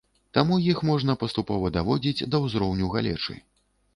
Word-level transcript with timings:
Таму 0.35 0.55
іх 0.71 0.79
можна 0.89 1.15
паступова 1.23 1.69
даводзіць 1.77 2.27
да 2.35 2.41
ўзроўню 2.45 2.89
галечы. 2.95 3.37